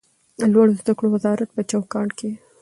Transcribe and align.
د 0.39 0.41
لوړو 0.53 0.77
زده 0.81 0.93
کړو 0.97 1.07
وزارت 1.15 1.49
په 1.53 1.61
چوکاټ 1.69 2.09
کې 2.19 2.29